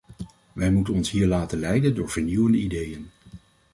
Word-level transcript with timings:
Wij 0.53 0.71
moeten 0.71 0.93
ons 0.93 1.09
hier 1.11 1.27
laten 1.27 1.59
leiden 1.59 1.95
door 1.95 2.09
vernieuwende 2.09 2.57
ideeën. 2.57 3.09